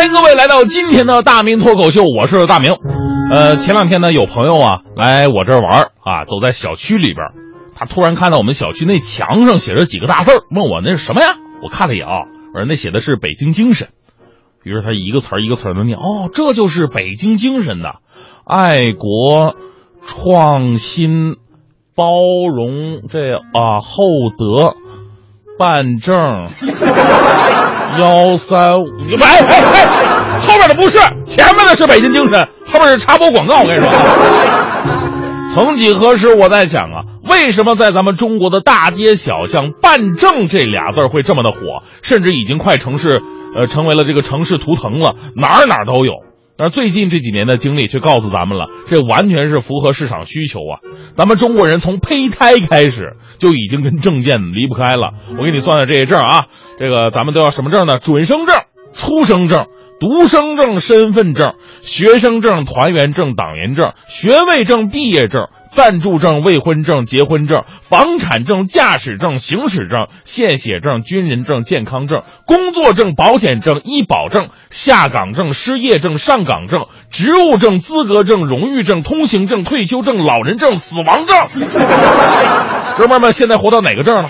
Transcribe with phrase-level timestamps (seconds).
[0.00, 2.72] 欢迎各位来到今天的大明脱口秀，我是大明。
[3.30, 7.26] 呃，前两天呢，有朋友啊来我这儿玩啊，走在小区里边，
[7.76, 11.34] 他突然看到我们小区那墙上写着几个大字，问我那是什么呀？
[11.62, 12.22] 我看了一眼啊，
[12.54, 13.88] 我说那写的是北京精神。
[14.64, 17.96] 于是他一个词一个词的念，哦，这就是北京精神的，
[18.46, 19.54] 爱国、
[20.00, 21.36] 创新、
[21.94, 22.06] 包
[22.48, 24.00] 容，这啊厚
[24.38, 24.76] 德、
[25.60, 26.18] 办证。
[27.98, 28.86] 幺三五，
[29.20, 33.60] 哎哎哎，后面的不是，前面的是北京精神，后面是插播广告。
[33.60, 33.90] 我跟你说，
[35.52, 41.58] 曾几何时，我在想啊，为什么在咱们中国的大街小巷，办证这俩字会这么的火，
[42.00, 43.20] 甚至已经快城市，
[43.54, 46.12] 呃，成为了这个城市图腾了，哪儿哪儿都有。
[46.60, 50.84] 但最近这几年的经历却告诉咱们了，这完全是符合市场需求啊！
[51.14, 55.14] 咱们中国人从胚胎开始就已经跟证件离不开了。
[55.38, 57.98] 我给你算算这些证啊，这个咱们都要什么证呢？
[57.98, 58.56] 准生证、
[58.92, 65.48] 出生证、独生证、身份证、学生证、团员证、党员证、学位证、毕业证。
[65.72, 81.36] 暂住证、未婚证、结婚证、房产证、驾驶证、行驶证、献血证、军人证、健康证、工作证、保险证、医保证、下岗证、失业证、上岗证、职务证、资格证、荣誉证、通行证、退休证、老人证、死亡证。
[82.98, 84.24] 哥们儿们，现在活到哪个证了？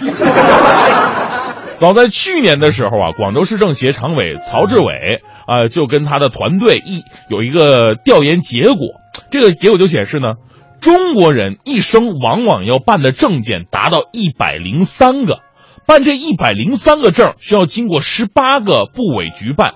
[1.77, 10.35] 早在去年的时候啊，广州市政协常委曹志伟啊、呃，就跟他的团队一有一个调研结果，这个结果就显示呢。
[10.81, 15.41] 中国人一生往往要办的证件达到一百零三个，
[15.87, 19.75] 办这一百零三个证需要经过十八个部委局办，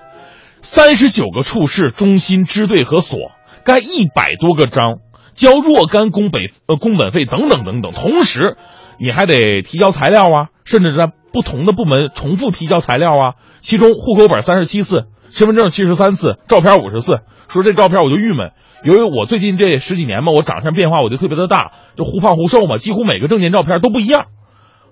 [0.63, 3.19] 三十九个处室、中心、支队和所，
[3.63, 4.95] 盖一百多个章，
[5.35, 7.91] 交若干工本呃工本费等等等等。
[7.91, 8.57] 同时，
[8.99, 13.33] 你还得提交材料啊，甚至在不同的部门重复提交材料啊。
[13.61, 15.05] 其中户口本三十七次，
[15.35, 17.19] 身份证七十三次，照片五十次。
[17.49, 18.51] 说这照片我就郁闷。
[18.83, 24.27] 由于我最近这十几年嘛，我长相变化我就特别的大，就忽胖忽瘦嘛，几乎每个证件照片都不一样，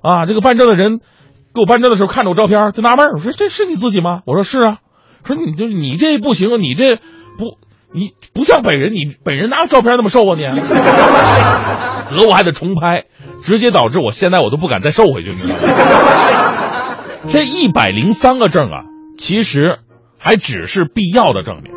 [0.02, 1.00] 啊，这个办证的人
[1.56, 4.20] 给我办证的时候看着我照片就纳闷，我说这是你自己吗？
[4.26, 4.80] 我说是啊，
[5.26, 7.58] 说你就你这不行，你这不
[7.94, 10.44] 你不像本人，你本人哪有照片那么瘦啊你？
[12.18, 13.06] 得我还得重拍，
[13.42, 15.32] 直接导致我现在我都不敢再瘦回去，
[17.28, 18.84] 这一百零三个证啊，
[19.18, 19.80] 其实
[20.24, 21.72] 还只是必要的证明，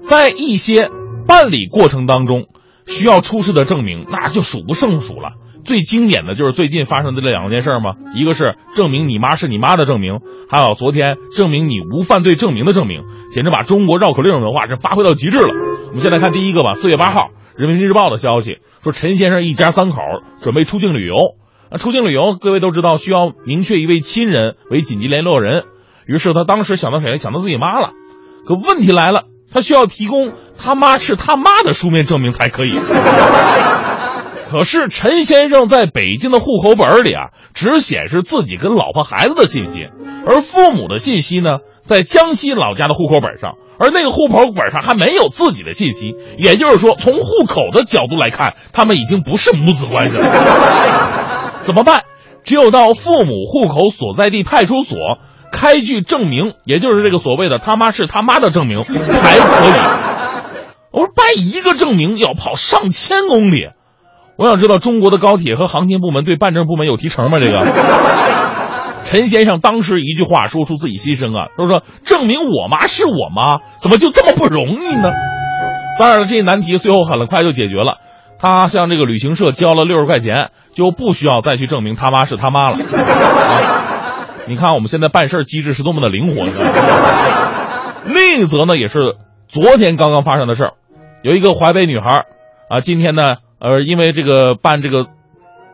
[0.00, 0.90] 在一些。
[1.24, 2.46] 办理过程当中
[2.84, 5.34] 需要出示的证明，那就数不胜数了。
[5.64, 10.18] 最经典的就是最近发生的这两件事嘛，一个是证明你妈是你妈的证明，
[10.50, 15.54] 还有昨天证明你无犯罪证明的证明，简直把中国绕口令文化这发挥到极致了。
[15.86, 17.20] 我们先来看第一个吧，四月八号，
[17.56, 19.96] 《人民日报》的消息说，陈先生一家三口
[20.42, 21.14] 准备出境旅游。
[21.70, 25.62] 那出境旅游，各位都知道需要明确一位亲人为紧急联络人，
[26.06, 27.18] 于是他当时想到谁？
[27.18, 27.90] 想到自己妈了。
[28.46, 29.24] 可问题来了。
[29.54, 32.72] 他需要提供他妈是他妈的书面证明才可以。
[34.50, 39.88] 可是陈先生在北京的户口本里啊，只显示自己跟老婆孩子的信息，
[40.26, 46.14] 而父母的信息呢，在江西老家的户口本上，而那个户口本上还没有自己的信息。
[46.38, 51.52] 也就是说，从户口的角度来看，他们已经不是母子关系了。
[51.60, 52.04] 怎么办？
[52.42, 54.96] 只有到父母户口所在地派出所。
[55.52, 59.72] 开具证明，也就是这个所谓的他妈是他妈的证明 才可以。
[60.90, 63.68] 我说办一个证明要跑上千公里，
[64.36, 67.38] 我想知道中国的高铁和航天部门对办证部门有提成吗？
[67.38, 67.64] 这个
[69.04, 75.10] 陈先生当时一句话说出自己心声啊，他说：“证明我妈是我妈，怎么就这么不容易呢？”
[76.00, 77.98] 当然了，这些难题最后很快就解决了。
[78.38, 82.76] 他向这个旅行社交了六十块钱，就不需要再去证明他妈是他妈了。
[84.46, 86.44] 你看我们现在办事机制是多么的灵活。
[88.06, 89.16] 另一则呢，也是
[89.46, 90.72] 昨天刚刚发生的事儿，
[91.22, 92.26] 有一个淮北女孩
[92.68, 95.06] 啊，今天呢，呃，因为这个办这个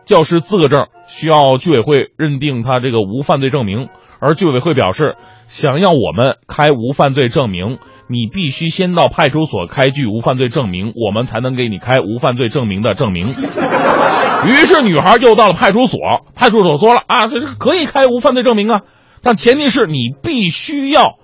[0.05, 3.89] 教师资格证需要居委会认定她这个无犯罪证明，
[4.19, 7.79] 而居委会表示，想要我们开无犯罪证明，
[8.09, 13.27] 你必须先到派出所开具无犯罪证明，我们才能给你开无犯罪证明的证明。
[14.47, 15.99] 于是女孩就到了派出所，
[16.35, 18.81] 派出所说了啊，这是可以开无犯罪证明啊，
[19.21, 21.15] 但前提是你必须要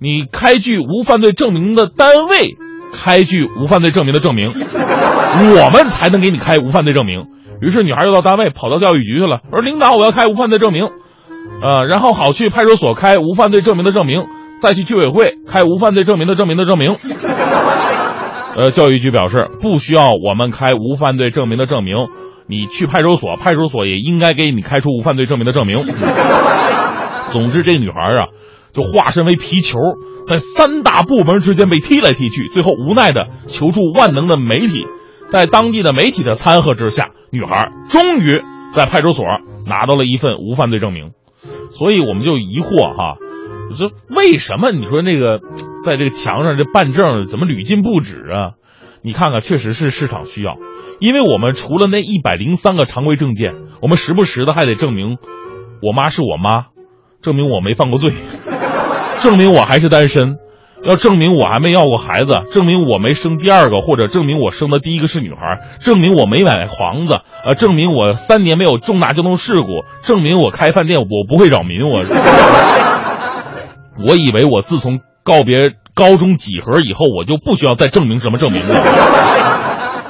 [0.00, 2.56] 你开具无犯罪证明的单位
[2.92, 7.26] 开具无犯罪证明的证明， 我们才能给你开无犯罪证明。
[7.60, 10.90] 于是女孩又到单位跑到教育局去了，说领导我要开无犯罪证明，
[11.62, 14.24] 呃，然后好去派出所开无犯罪证明的证明，
[14.60, 16.90] 再去居委会开无犯罪证明的证明的证明。
[18.56, 21.94] 呃，教育局表示不需要我们开无犯罪证明的证明，
[22.46, 25.78] 你去派出所，派出所也应该给你开出无犯罪证明的证明。
[27.32, 28.28] 总之，这女孩啊，
[28.72, 29.78] 就化身为皮球，
[30.26, 34.84] 在三大部门之间被踢来踢去，最后无奈的求助万能的媒体。
[35.28, 38.42] 在当地的媒体的掺和之下，女孩终于
[38.72, 39.24] 在派出所
[39.66, 41.10] 拿到了一份无犯罪证明。
[41.78, 43.16] 所以我们就疑惑哈，
[43.76, 45.40] 这为什么你说那个
[45.84, 48.52] 在这个墙上这办证怎么屡禁不止啊？
[49.02, 50.56] 你看看，确实是市场需要，
[51.00, 55.18] 因为我们除了那一百零三个常规证件，我们时不时的还得证明
[55.82, 56.66] 我妈是我妈，
[57.20, 58.12] 证明我没犯过罪，
[59.20, 60.38] 证明我还是单身。
[60.84, 71.82] 要证明我还没要过孩子，证明我没生第二个，或者证明我生的第一个是女孩，证明我没买房子，呃，证明我三年没有重大交通事故，证明我开饭店我不会扰民。
[71.82, 72.02] 我，
[74.06, 78.68] 我以为我自从告别高中几何以后，我就不需要再证明什么证明了。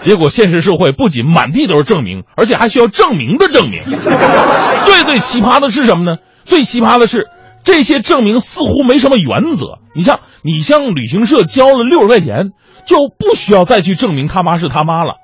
[0.01, 3.81] 结果现实社会不仅满地都是证明，而且还需要证明的证明。
[3.83, 6.19] 最最奇葩的是什么呢？
[6.45, 7.29] 最奇葩的是。
[7.67, 9.81] 这些证明似乎没什么原则。
[9.95, 12.53] 你像你向旅行社交了六十块钱，
[12.87, 15.17] 就不需要再去证明他妈是他妈了。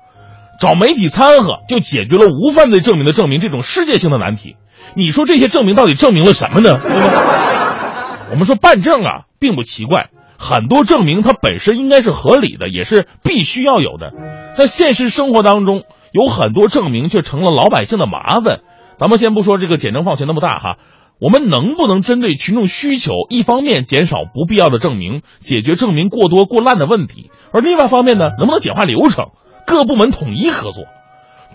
[0.59, 4.55] 找媒体掺和就解决了无犯罪证明的证明这种世界性的难题。
[4.93, 6.77] 你说这些证明到底证明了什么呢？
[8.29, 14.11] 我们说办证啊，并不奇怪，很多证明它本身应该是合理的，也是必须要有的。
[14.57, 18.59] 在现实生活当中，有很多证明却成了老百姓的麻烦。
[18.97, 20.77] 咱们先不说这个简政放权那么大哈。
[21.23, 29.27] 我们能不能针对群众需求，一方面减少不必要的证明，解决证明过多过滥的问题；而另外一方面呢，能不能简化流程，
[29.65, 30.83] 各部门统一合作？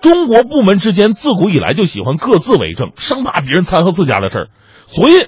[0.01, 4.49] 中国部门之间自古以来就喜欢各自为政，生怕别人掺和自家的事儿，
[4.87, 5.27] 所以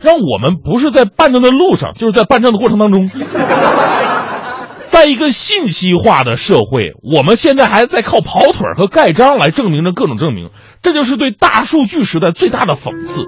[0.00, 3.08] 让我们不是在办证的路上，就是在办证的过程当中。
[4.84, 10.50] 在一个信息化的社会，我们现在还在靠跑腿和盖章来证明着各种证明，
[10.82, 13.24] 这就是对大数据时代最大的讽刺。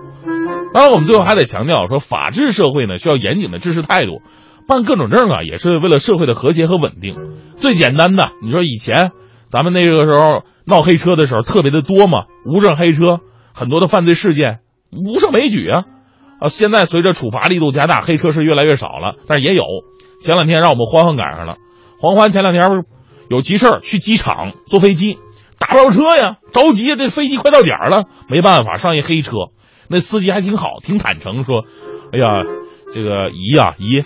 [0.73, 4.23] 当然，我们最后还得强调说，法治社会呢需要严谨的知识态度，
[4.69, 7.17] 办各种证啊也是为了社会的和谐和稳定。
[7.57, 9.11] 最简单的，你说以前
[9.49, 13.19] 咱们那个时候闹黑车的时候特别的多嘛，无证黑车
[13.53, 14.61] 很多的犯罪事件
[14.93, 15.83] 无胜枚举啊
[16.41, 16.49] 啊！
[16.49, 19.65] 现在随着处罚力度加大，黑车是越来越少了，但是也有。
[20.23, 21.57] 前两天让我们欢欢赶上了，
[22.01, 22.85] 欢欢前两天
[23.29, 25.19] 有急事去机场坐飞机，
[25.59, 29.33] 打不着车呀，着急，这飞机快到点了，没办法上一黑车。
[29.93, 31.65] 那司机还挺好，挺坦诚，说
[32.15, 32.45] ：“哎呀，
[32.95, 33.97] 这个姨呀姨，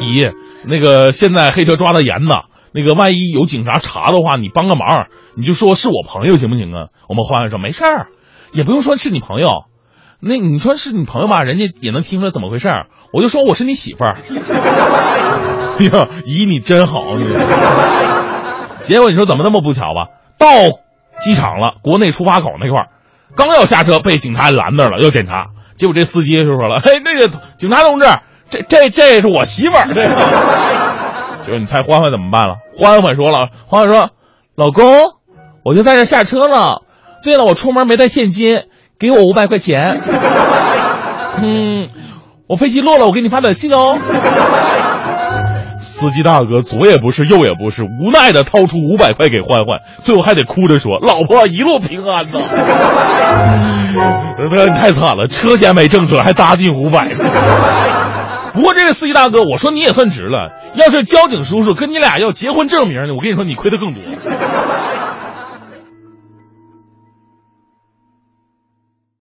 [0.00, 0.26] 姨，
[0.64, 8.08] 那个现在黑车抓的严呐，那个万一有警察查的话，你帮个忙，你就说是我朋友行不行啊？”我们欢欢说：“没事儿，
[8.54, 9.64] 也不用说是你朋友，
[10.20, 12.86] 那你说是你朋友吧，人家也能听出来怎么回事儿。
[13.12, 14.14] 我就说我是你媳妇儿。
[15.78, 17.26] 哎呀，姨你真好，你。
[18.84, 20.08] 结果你说怎么那么不巧吧？
[20.38, 20.46] 到
[21.20, 22.88] 机场了，国内出发口那块儿。”
[23.36, 25.46] 刚要下车，被警察拦那儿了，要检查。
[25.76, 28.06] 结果这司机就说了：“嘿，那个警察同志，
[28.50, 32.56] 这这这是我媳妇儿。”这个，就是你猜欢欢怎么办了？
[32.76, 34.10] 欢欢说了：“欢欢说，
[34.56, 34.84] 老公，
[35.64, 36.82] 我就在这下车了。
[37.22, 38.62] 对了，我出门没带现金，
[38.98, 40.00] 给我五百块钱。
[41.40, 41.88] 嗯，
[42.48, 43.98] 我飞机落了，我给你发短信哦。”
[45.98, 52.38] 司机大哥左也不是右也不是，无奈的掏出五百块给欢欢，最后还得哭着说：“老婆一路平安呐。
[54.38, 54.46] ”你
[54.78, 57.08] 太惨了，车钱没挣出来，还搭进五百。
[58.54, 60.52] 不过这位司机大哥，我说你也算值了。
[60.74, 64.00] 要是交警叔叔跟你俩要结婚证明呢，我跟你说你亏的更多。